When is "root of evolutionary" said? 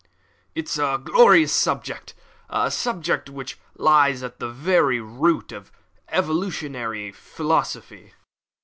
4.99-7.11